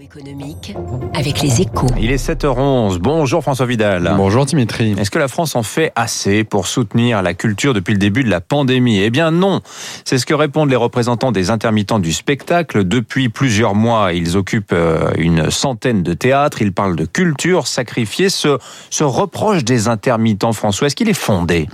[0.00, 0.74] économique
[1.14, 1.86] avec les échos.
[2.00, 2.98] Il est 7h11.
[2.98, 4.12] Bonjour François Vidal.
[4.16, 4.96] Bonjour Dimitri.
[4.98, 8.28] Est-ce que la France en fait assez pour soutenir la culture depuis le début de
[8.28, 8.98] la pandémie?
[9.00, 9.60] Eh bien non.
[10.04, 12.84] C'est ce que répondent les représentants des intermittents du spectacle.
[12.84, 16.62] Depuis plusieurs mois, ils occupent euh, une centaine de théâtres.
[16.62, 18.28] Ils parlent de culture sacrifiée.
[18.28, 18.58] Ce,
[18.90, 21.68] ce reproche des intermittents, François, est-ce qu'il est fondé?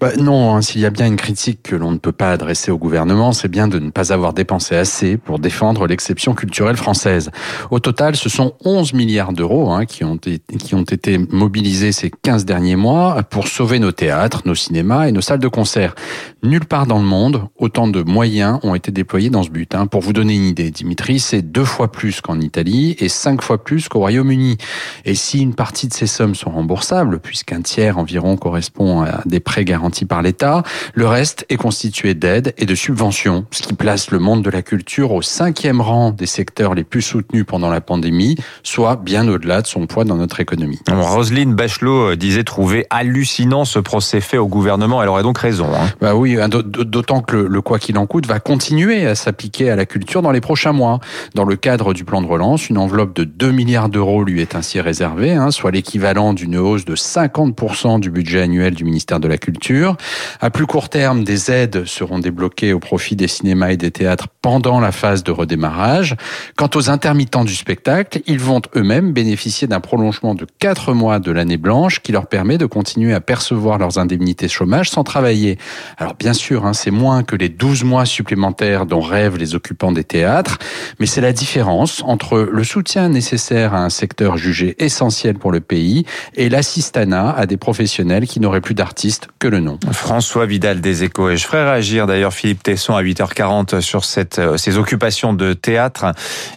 [0.00, 2.70] Bah Non, hein, s'il y a bien une critique que l'on ne peut pas adresser
[2.70, 7.30] au gouvernement, c'est bien de ne pas avoir dépensé assez pour défendre l'exception culturelle française.
[7.70, 12.10] Au total, ce sont 11 milliards d'euros hein, qui, ont qui ont été mobilisés ces
[12.10, 15.94] 15 derniers mois pour sauver nos théâtres, nos cinémas et nos salles de concert.
[16.42, 19.74] Nulle part dans le monde, autant de moyens ont été déployés dans ce but.
[19.74, 19.86] Hein.
[19.86, 23.62] Pour vous donner une idée, Dimitri, c'est deux fois plus qu'en Italie et cinq fois
[23.62, 24.58] plus qu'au Royaume-Uni.
[25.04, 29.40] Et si une partie de ces sommes sont remboursables, puisqu'un tiers environ correspond à des
[29.40, 30.62] prêts garantis par l'État,
[30.94, 34.62] le reste est constitué d'aides et de subventions, ce qui place le monde de la
[34.62, 39.62] culture au cinquième rang des secteurs les plus soutenus pendant la pandémie, soit bien au-delà
[39.62, 40.80] de son poids dans notre économie.
[40.90, 45.02] Roselyne Bachelot euh, disait trouver hallucinant ce procès fait au gouvernement.
[45.02, 45.66] Elle aurait donc raison.
[45.74, 45.88] Hein.
[46.00, 49.76] Bah oui, hein, d'autant que le, quoi qu'il en coûte va continuer à s'appliquer à
[49.76, 51.00] la culture dans les prochains mois.
[51.34, 54.54] Dans le cadre du plan de relance, une enveloppe de 2 milliards d'euros lui est
[54.54, 59.28] ainsi réservée, hein, soit l'équivalent d'une hausse de 50% du budget annuel du ministère de
[59.28, 59.96] la Culture.
[60.40, 64.28] À plus court terme, des aides seront débloquées au profit des cinémas et des théâtres
[64.42, 66.16] pendant la phase de redémarrage.
[66.56, 71.32] Quant aux intermittents du spectacle, ils vont eux-mêmes bénéficier d'un prolongement de 4 mois de
[71.32, 75.58] l'année blanche qui leur permet de continuer à percevoir leurs indemnités de chômage sans travailler.
[75.98, 79.90] Alors bien sûr, hein, c'est moins que les 12 mois supplémentaires dont rêvent les occupants
[79.90, 80.58] des théâtres,
[81.00, 85.60] mais c'est la différence entre le soutien nécessaire à un secteur jugé essentiel pour le
[85.60, 86.04] pays
[86.36, 89.78] et l'assistanat à des professionnels qui n'auraient plus d'artistes que le nom.
[89.90, 91.30] François Vidal des Échos.
[91.30, 94.02] Et je ferai réagir d'ailleurs Philippe Tesson à 8h40 sur
[94.38, 96.06] euh, ces occupations de théâtre.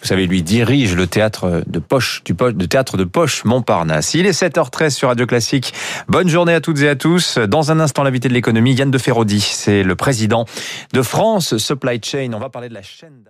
[0.00, 4.14] Vous savez, lui dirige le théâtre de poche, du de théâtre de poche Montparnasse.
[4.14, 5.74] Il est 7h13 sur Radio Classique.
[6.06, 7.38] Bonne journée à toutes et à tous.
[7.38, 9.40] Dans un instant, l'invité de l'économie, Yann de Ferrodi.
[9.40, 10.44] C'est le président
[10.92, 12.30] de France Supply Chain.
[12.32, 13.24] On va parler de la chaîne